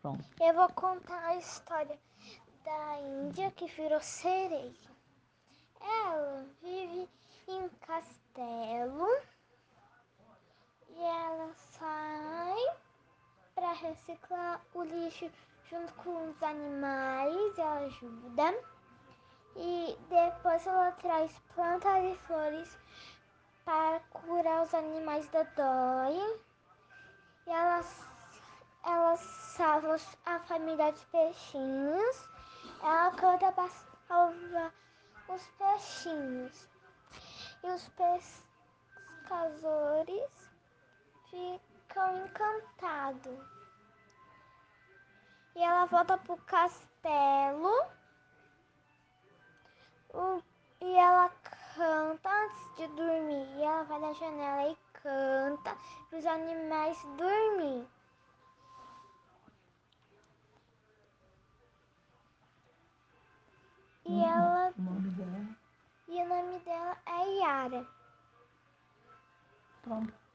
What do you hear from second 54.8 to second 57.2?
canta para os animais